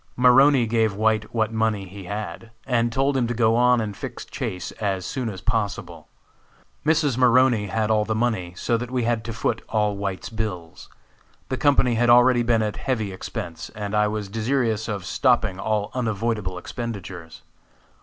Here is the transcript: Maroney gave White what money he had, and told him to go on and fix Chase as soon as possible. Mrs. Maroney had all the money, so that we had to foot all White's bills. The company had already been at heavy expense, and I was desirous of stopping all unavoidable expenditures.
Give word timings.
Maroney 0.15 0.65
gave 0.65 0.95
White 0.95 1.25
what 1.31 1.53
money 1.53 1.87
he 1.87 2.05
had, 2.05 2.49
and 2.65 2.91
told 2.91 3.15
him 3.15 3.27
to 3.27 3.35
go 3.35 3.55
on 3.55 3.79
and 3.79 3.95
fix 3.95 4.25
Chase 4.25 4.71
as 4.81 5.05
soon 5.05 5.29
as 5.29 5.41
possible. 5.41 6.07
Mrs. 6.83 7.17
Maroney 7.19 7.67
had 7.67 7.91
all 7.91 8.03
the 8.03 8.15
money, 8.15 8.55
so 8.57 8.77
that 8.77 8.89
we 8.89 9.03
had 9.03 9.23
to 9.25 9.31
foot 9.31 9.61
all 9.69 9.95
White's 9.95 10.29
bills. 10.29 10.89
The 11.49 11.57
company 11.57 11.93
had 11.93 12.09
already 12.09 12.41
been 12.41 12.63
at 12.63 12.77
heavy 12.77 13.13
expense, 13.13 13.69
and 13.75 13.93
I 13.93 14.07
was 14.07 14.27
desirous 14.27 14.87
of 14.87 15.05
stopping 15.05 15.59
all 15.59 15.91
unavoidable 15.93 16.57
expenditures. 16.57 17.43